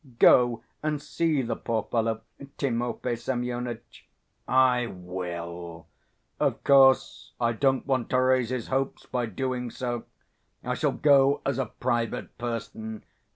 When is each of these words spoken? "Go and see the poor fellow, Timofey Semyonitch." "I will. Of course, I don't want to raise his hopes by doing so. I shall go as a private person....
"Go 0.17 0.63
and 0.81 0.99
see 0.99 1.43
the 1.43 1.55
poor 1.55 1.83
fellow, 1.91 2.21
Timofey 2.57 3.15
Semyonitch." 3.15 4.07
"I 4.47 4.87
will. 4.87 5.85
Of 6.39 6.63
course, 6.63 7.33
I 7.39 7.51
don't 7.51 7.85
want 7.85 8.09
to 8.09 8.19
raise 8.19 8.49
his 8.49 8.69
hopes 8.69 9.05
by 9.05 9.27
doing 9.27 9.69
so. 9.69 10.05
I 10.63 10.73
shall 10.73 10.91
go 10.93 11.41
as 11.45 11.59
a 11.59 11.67
private 11.67 12.35
person.... 12.39 13.03